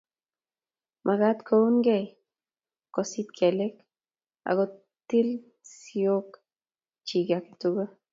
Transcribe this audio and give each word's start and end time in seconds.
mekat 1.05 1.39
koungei, 1.47 2.05
kosit 2.93 3.29
kelek, 3.37 3.75
aku 4.49 4.63
til 5.09 5.27
sioik 5.81 6.31
chi 7.07 7.17
age 7.37 7.51
tugul 7.61 7.89